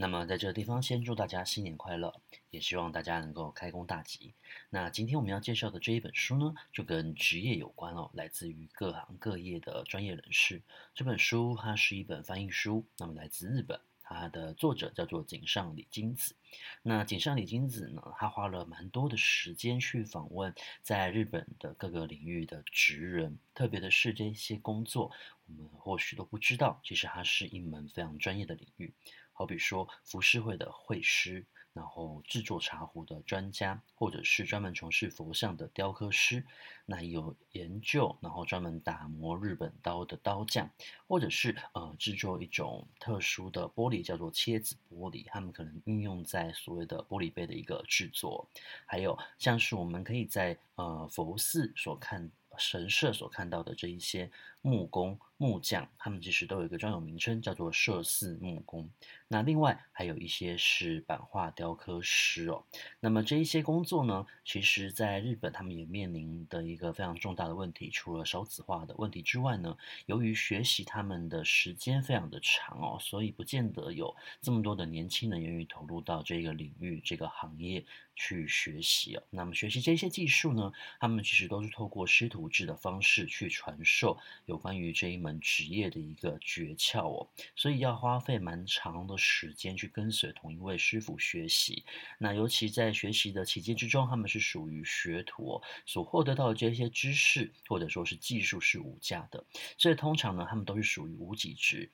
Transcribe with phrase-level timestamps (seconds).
[0.00, 2.14] 那么在这个地方，先祝大家新年快乐，
[2.50, 4.32] 也希望大家能够开工大吉。
[4.70, 10.62] 那今天我们要介绍的这一本书呢，就跟职业有关哦，来自于各行各业的专业人士。
[10.94, 16.36] 这本书它是一本翻译书，那么来自日本，它的作者叫做井上李金子。
[16.84, 25.10] 那井上李金子呢，他花了蛮多的时间去访问在日本的各个领域的职人，特别的是这些工作，
[25.48, 28.94] 我们或许都不知道，其实它是一门非常专业的领域。
[29.38, 36.44] 好比说，浮世绘的绘师，然后制作茶壶的专家，或者是专门从事佛像的雕刻师，
[36.84, 40.68] 那有研究，然后专门打磨日本刀的刀匠，
[41.06, 48.44] 或者是呃制作一种特殊的玻璃，叫做切子玻璃，他们可能运用在所谓的玻璃杯的一个制作，
[48.86, 52.28] 还有像是我们可以在呃佛寺所看。
[52.60, 54.28] 神社所看到的这一些
[54.62, 58.88] 木工、木匠，他们其实都有一个专有名称，叫做摄寺木工。
[59.28, 62.64] 那另外还有一些是版画雕刻师哦。
[62.98, 77.84] 那么这一些工作呢，其实在日本他们也面临的一个非常重大的问题，除了少子化的问题之外呢，由于学习他们的时间非常的长哦，所以不见得有这么多的年轻人愿意投入到这个领域、这个行业
[78.16, 79.22] 去学习哦。
[79.30, 91.84] 那么学习这些技术呢，他们其实都是透过师徒制的方式去传授有关于这一门职业的一个诀窍哦，所以要花费蛮长的时间去跟随同一位师傅学习。
[92.18, 99.44] 那尤其在学习的期间之中，他们是属于学徒，所获得到的这些知识或者说是技术是无价的，
[99.76, 101.90] 所以通常呢，他们都是属于无给职，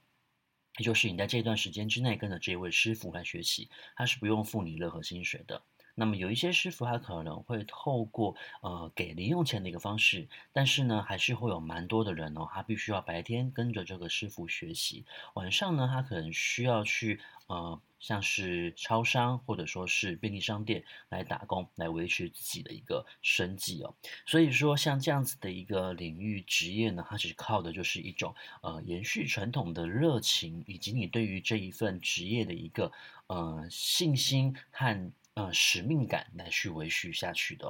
[0.79, 5.61] 也就是你在这段时间之内跟着这位师傅来学习，他是不用付你任何薪水的。
[5.97, 23.95] 那么有一些师傅，他可能会透过呃给零用钱的一个方式，但是呢，还是会有蛮多的人哦，他必须要白天跟着这个师傅学习，晚上呢，他可能需要去呃像是超商或者说是便利商店来打工，来维持自己的一个生计哦。
[24.27, 32.91] 所以说，像这样子的一个领域职业呢，它其实靠的就是一种呃延续传统的热情，以及你对于这一份职业的一个
[33.29, 35.13] 呃信心和。
[35.37, 37.67] 嗯，使命感来去维续下去的。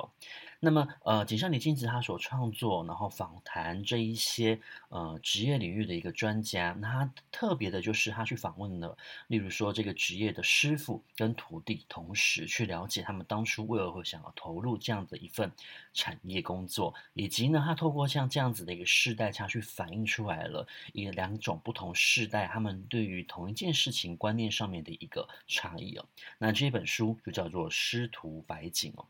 [0.64, 4.58] 那么，呃，井上李金子他所创作，然后访谈这一些
[4.88, 15.53] 呃职业领域的一个专家，那他特别的就是他去访问了，例如说这个职业的师傅跟徒弟，同时去了解他们当初为何会想要投入这样的一份
[15.92, 26.06] 产业工作，以及呢，他透过像这样子的一个世代差去反映出来了一两种不同世代他们对于同一件事情观念上面的一个差异哦。
[26.38, 29.04] 那这本书就叫做《师徒百景》哦。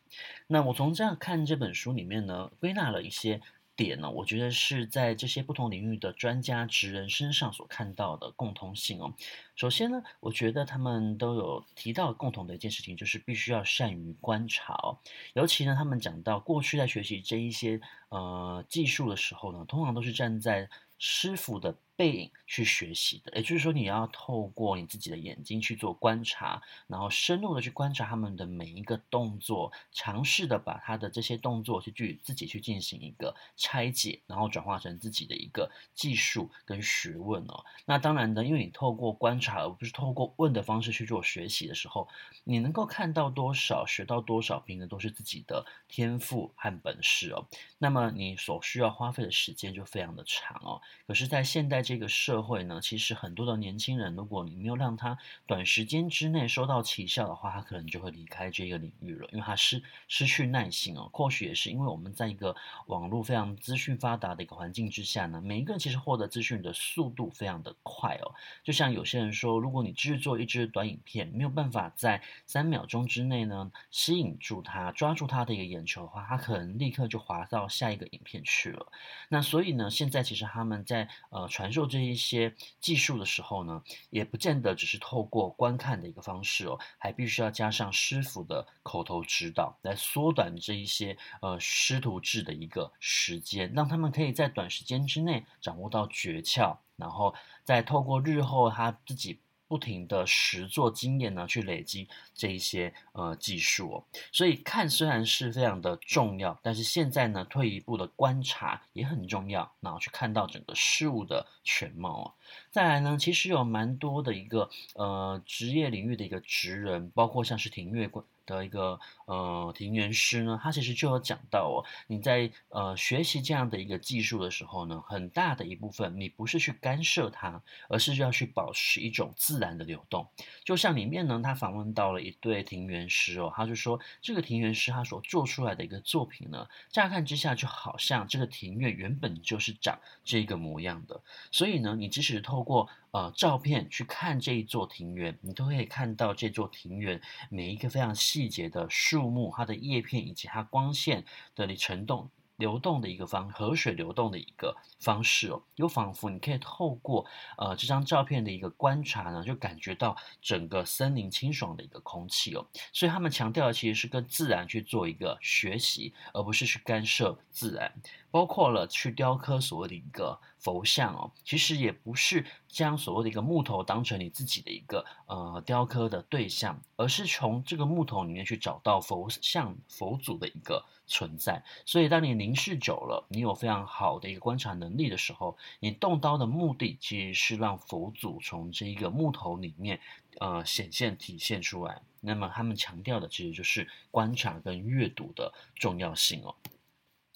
[0.48, 1.43] 那我从这样看。
[1.44, 3.40] 这本书里面呢，归纳了一些
[3.76, 9.12] 点呢，我觉得是在这些不同领域的专家职人身上所看到的共通性哦。
[9.56, 14.98] 首先呢，我觉得他们都有提到共同的一件事情，就是必须要善于观察哦。
[15.32, 17.80] 尤其呢，他们讲到过去在学习这一些
[18.10, 20.68] 呃技术的时候呢，通常都是站在
[20.98, 37.64] 师傅的背影去学习的，也就是说，你要透过你自己的眼睛去做观察，然后深入的去观察他们的每一个动作，尝试的把他的这些动作去去自己去进行一个拆解，然后转化成自己的一个技术跟学问哦。
[37.86, 42.08] 那当然呢，因为你透过观察而不是透过问的方式去做学习的时候，
[42.42, 47.46] 你能够看到多少，学到多少，凭的都是自己的天赋和本事哦。
[47.78, 50.80] 那么你所需要花费的时间就非常的长哦。
[51.06, 55.16] 可是，在现代这个社会呢，其实很多的年轻人，如果你没有让他
[55.46, 61.08] 短时间之内收到奇效的话，他可能就会离开这个领域了，因为他失失去耐心哦。
[61.12, 62.56] 或许也是因为我们在一个
[62.86, 68.34] 网络非常资讯发达的一个环境之下呢，每一个人其实获得资讯的速度非常的快哦。
[68.64, 78.86] 就像有些人说，如果你制作一支短影片，没有办法在三秒钟之内呢吸引住他，抓住他的一个眼球的话，他可能立刻就滑到下一个影片去了。
[79.28, 97.34] 那所以呢，现在其实他们在呃传做这一些技术的时候呢，也不见得只是透过观看的一个方式哦，还必须要加上师傅的口头指导，来缩短这一些呃师徒制的一个时间，让他们可以在短时间之内掌握到诀窍，然后
[97.64, 99.40] 再透过日后他自己。
[99.74, 104.04] 不停的实作经验呢，去累积这一些呃技术哦。
[104.30, 112.32] 所以看虽然是非常的重要，但是现在呢，退一步的观察也很重要，然后去看到整个事物的全貌哦。
[112.70, 118.24] 再来呢，其实有蛮多的一个呃职业领域的一个职人，包括像是庭院观。
[118.46, 130.28] 的一个呃庭园师呢，他其实就有讲到哦，你在呃学习这样的一个技术的时候呢，很大的一部分你不是去干涉它，而是要去保持一种自然的流动。
[130.64, 141.20] 就像里面呢，他访问到了一对庭园师哦，他就说这个庭园师他所做出来的一个作品呢，乍看之下就好像这个庭院原本就是长这个模样的，
[141.50, 151.24] 所以呢，你即使透过呃，照片去看这一座庭园，你都可以看到这座庭园每一个非常细节的树木，它的叶片以及它光线
[151.54, 152.28] 的沉动。
[152.56, 157.26] 流动的一个方，河水流动的一个方式哦，又仿佛你可以透过
[157.58, 162.64] 呃这张照片的一个观察呢，就感觉到整个森林清爽的一个空气哦。
[162.92, 167.92] 所以他们强调的其实是跟自然去做一个学习，而不是去干涉自然。
[168.30, 180.84] 包括了去雕刻所谓的一个佛像哦，其实也不是将所谓的一个木头当成你自己的一个呃雕刻的对象，而是从这个木头里面去找到佛像佛祖的一个。
[181.06, 190.00] 存在，所以当你凝视久了，你有非常好的一个观察能力的时候，你动刀的目的其实是让佛祖从这一个木头里面，
[190.40, 192.00] 呃，显现体现出来。
[192.22, 196.54] 那么他们强调的其实就是观察跟阅读的重要性哦。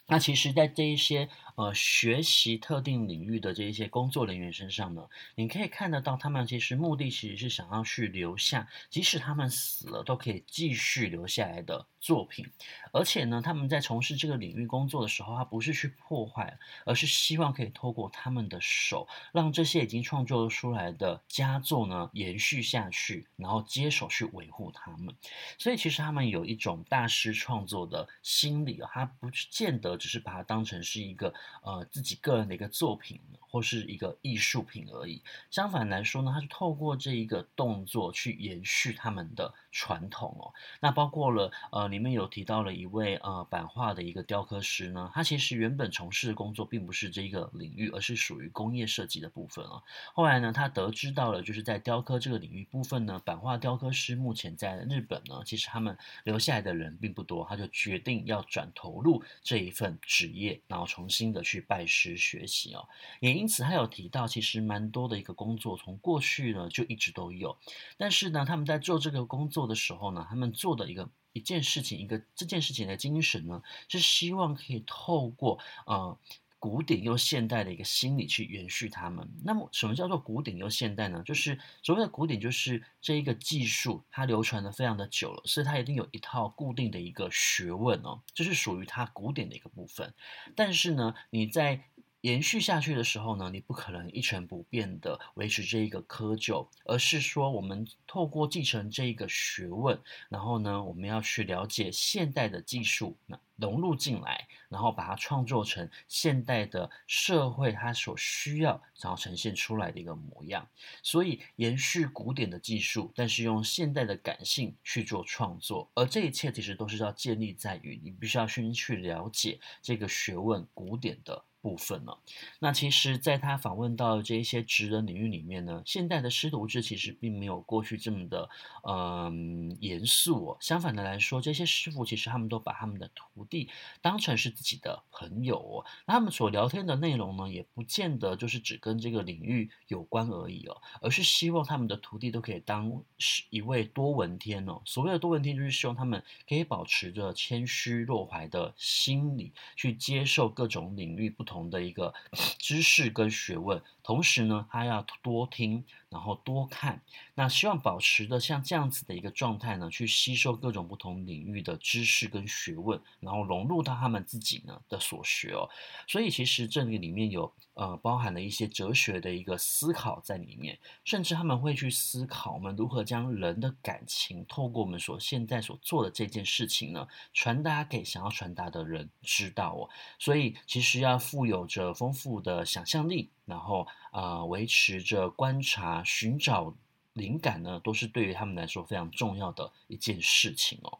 [0.07, 1.29] 那其实，在这一些
[1.59, 12.49] 呃学习特定领域的这一些工作人员身上呢，你可以看得到，他们其实目的其实是想要去留下，即使他们死了都可以继续留下来的作品。
[12.93, 25.13] 而且呢，他们在从事这个领域工作的时候，他不是去破坏，而是希望可以透过他们的手，让这些已经创作出来的佳作呢延续下去，然后接手去维护他们。
[25.59, 29.89] 所以，其实他们有一种大师创作的心理，他不见得。
[29.99, 35.23] 只是把它当成是一个呃自己个人的一个作品，或是一个艺术品而已。
[35.51, 40.53] 相反来说呢，他是透过这一个动作去延续他们的传统哦。
[40.81, 49.83] 那包括了呃，里面有提到了一位呃版画的一个雕刻师呢，他其实原本从事的工作并不是这个领域，而是属于工业设计的部分哦。
[50.15, 59.99] 后来呢，他得知到了就是在雕刻这个领域部分呢，版画雕刻师目前在日本呢，其实他们留下来的人并不多，他就决定要转投入这一份。
[60.03, 62.89] 职业，然后重新的去拜师学习哦，
[63.21, 67.57] 也因此他有提到，其实蛮多的一个工作，从过去呢就一直都有，
[67.97, 76.19] 但是呢，他们在做这个工作的时候呢，他们做的一个一件事情，一个这件事情的精神呢，是希望可以透过呃。
[76.59, 79.29] 古典又现代的一个心理去延续他们。
[79.45, 81.23] 那么，什么叫做古典又现代呢？
[81.25, 90.13] 就是所谓的古典，就是这一个技术，它流传的非常的久了，所以它一定有一套固定的一个学问哦，这是属于它古典的一个部分。
[90.57, 91.85] 但是呢，你在
[92.23, 99.97] 延续下去的时候呢，你不可能一成不变的维持这一个窠臼，而是说我们透过继承这一个学问，
[100.29, 110.67] 然后呢，我们要去了解现代的技术，那融入进来，然后把它创作成现代的社会它所需要，然后呈现出来的一个模样。
[111.03, 121.45] 所以延续古典的技术，但是用现代的感性去做创作，而这一切其实都是要建立在于你必须要先去了解这个学问古典的。
[121.69, 122.19] 部分了，
[122.61, 128.49] 那其实，在他访问到这一些职人领域里面呢，现代的师徒制其实并没有过去这么的，
[128.89, 130.57] 嗯，严肃哦。
[130.61, 133.69] 相反的来说，这些师傅其实他们都把他们的徒弟
[134.01, 135.85] 当成是自己的朋友哦。
[136.07, 144.81] 那他们所聊天的内容呢，也不见得就是只跟这个领域有关而已哦，而是希望他们的徒弟都可以当是一位多闻天哦。
[144.87, 151.58] 所谓的多闻天，就是希望他们可以保持着谦虚若怀的心理，去接受各种领域不同。
[151.59, 152.15] 同的一个
[152.59, 157.03] 知识跟学问，同时呢，他要多听，然后多看，
[157.35, 165.69] 那希望保持的像这样子的一个状态呢，去吸收各种不同领域的知识跟学问，然后融入到他们自己呢的所学哦。
[166.07, 179.91] 所以其实这个里面有呃包含了一些哲学的一个思考在里面，甚至他们会去思考我们如何将人的感情透过我们所现在所做的这件事情呢，传达给想要传达的人知道哦。
[180.19, 183.29] 所以其实要富有着丰富的想象力。
[183.49, 186.75] 然后啊、呃，维持着观察、寻找
[187.15, 190.99] 灵感呢，都是对于他们来说非常重要的一件事情哦。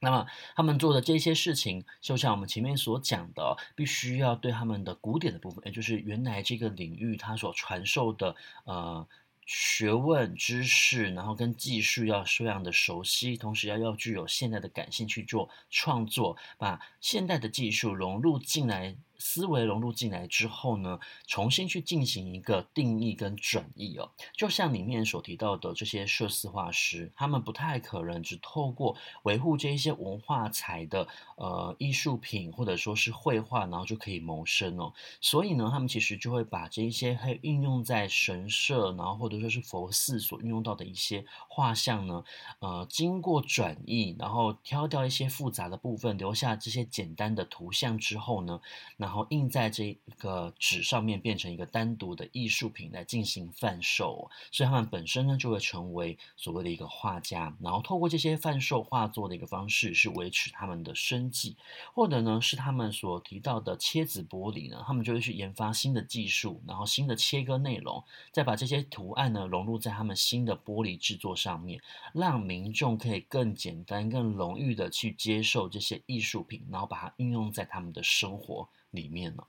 [0.00, 9.08] 那么他们做的这些事情，就像我们前面所讲的，必须要对他们的古典的部分，也就是原来这个领域它所传授的呃
[9.46, 18.94] 学问知识，然后跟技术要非常的熟悉，同时要要具有现代的感性去做创作，把现代的技术融入进来。
[19.26, 34.92] 思维融入进来之后呢，重新去进行一个定义跟转译哦，就像里面所提到的这些设计画师，他们不太可能只透过维护这一些文化财的呃艺术品或者说是绘画，然后就可以谋生哦。
[35.22, 42.22] 所以呢，他们其实就会把这一些会运用在神社，然后或者说是佛寺所运用到的一些画像呢，
[42.58, 48.60] 呃，经过转译，然后挑掉一些复杂的部分，留下这些简单的图像之后呢，
[48.98, 61.56] 然后然后印在这个纸上面，变成一个单独的艺术品来进行贩售，所以他们本身呢就会成为所谓的一个画家，然后透过这些贩售画作的一个方式，是维持他们的生计，
[61.94, 68.02] 或者呢是他们所提到的切纸玻璃呢，他们就会去研发新的技术，然后新的切割内容，
[68.32, 71.80] 再把这些图案呢融入在他们新的玻璃制作上面，
[72.12, 79.44] 让民众可以更简单、更容易的去接受这些艺术品，然后把它运用在他们的生活里面呢，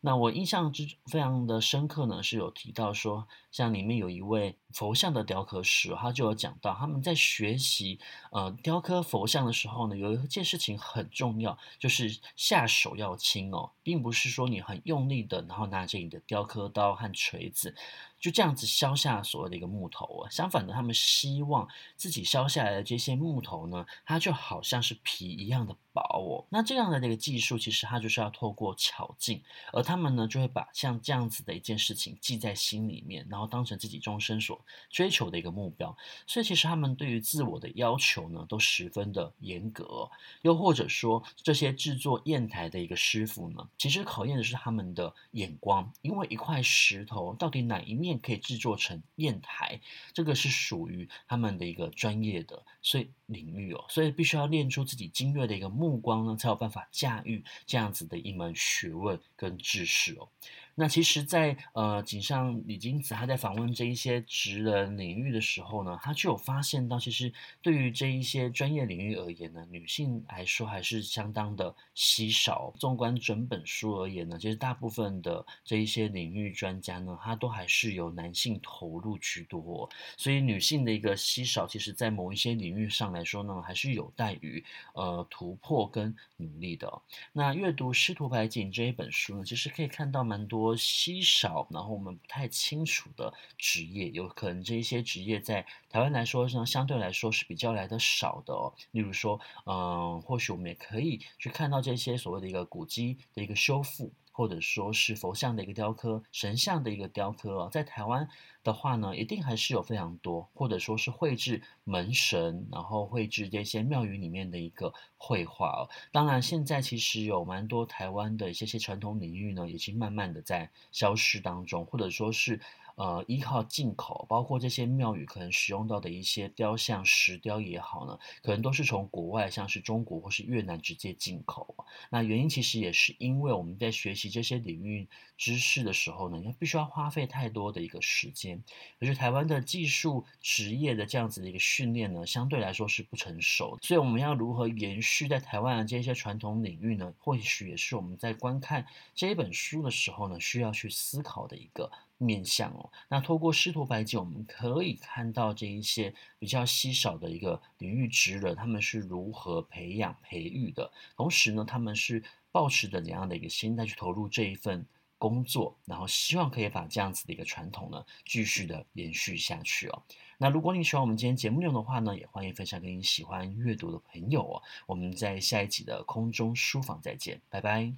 [0.00, 17.76] 那我印象之非常的深刻呢，是有提到说，像里面有一位佛像的雕刻师，他就有讲到他们在学习呃雕刻佛像的时候呢，有一件事情很重要，就是下手要轻哦，并不是说你很用力的，然后拿着你的雕刻刀和锤子。
[18.22, 26.46] 就这样子削下所谓的一个木头啊，相反的，他们希望自己削下来的这些木头呢，它就好像是皮一样的薄哦。
[26.48, 35.96] 那这样的那个技术，其实它就是要透过巧劲，而他们呢，就会把像这样子的一件事情记在心里面，然后当成自己终身所追求的一个目标。
[36.28, 40.08] 所以，其实他们对于自我的要求呢，都十分的严格。
[40.42, 48.11] 又或者说，这些制作砚台的一个师傅呢，其实考验的是他们的眼光，因为一块石头到底哪一面。
[48.18, 49.80] 可以制作成砚台，
[50.12, 60.28] 这个是属于他们的一个专业的所以领域哦，所以必须要练出自己精锐的一个目光呢，才有办法驾驭这样子的一门学问跟知识哦。
[60.74, 72.72] 那其实在，呃井上李金子他在访问这一些职人领域的时候呢，他就有发现到，其实对于这一些专业领域而言呢，女性来说还是相当的稀少。
[72.78, 79.86] 纵观整本书而言呢，其实大部分的这一些领域专家呢，他都还是由男性投入居多。
[80.16, 84.64] 所以女性的一个稀少，其实在某一些领域上来说呢，还是有待于
[84.94, 86.90] 呃突破跟努力的。
[87.30, 90.61] 那阅读师徒白景这一本书呢，其实可以看到蛮多。
[90.62, 98.72] 多稀少，然后我们不太清楚的职业，有可能这一些职业在台湾来说呢，相对来说是比较来的少的哦。
[98.92, 104.12] 例如说，嗯，或许我们也可以去看到这些所谓的一个古迹的一个修复。
[104.32, 108.28] 或者说是佛像的一个雕刻，神像的一个雕刻啊，在台湾
[108.64, 115.88] 的话呢，一定还是有非常多，或者说是绘制门神，然后绘制这些庙宇里面的一个绘画哦。
[116.10, 122.60] 当然，现在其实有蛮多台湾的一些些传统领域呢，已经慢慢的在消失当中，或者说是。
[122.96, 131.74] 呃，依靠进口，包括这些庙宇可能使用到的一些雕像、石雕也好呢，可能都是从国外，像是中国或是越南直接进口。
[132.10, 138.62] 那原因其实也是因为我们在学习这些领域知识的时候呢，要必须要花费太多的一个时间，
[139.00, 147.12] 可是台湾的技术职业的这样子的一个训练呢，相对来说是不成熟的，所以我们要如何延续在台湾的这些传统领域呢？
[147.18, 151.90] 或许也是我们在观看这一本书的时候呢，需要去思考的一个。
[152.18, 164.86] 面向哦，那透过师徒百景，我们可以看到这一些比较稀少的一个领域职人，他们是如何培养培育的，同时呢，他们是抱持着怎样的一个心态去投入这一份
[165.18, 170.02] 工作，然后希望可以把这样子的一个传统呢，继续的延续下去哦。
[170.38, 174.62] 那如果你喜欢我们今天节目内容的话呢，也欢迎分享给你喜欢阅读的朋友哦。
[174.86, 177.92] 我们在下一集的空中书房再见，拜拜。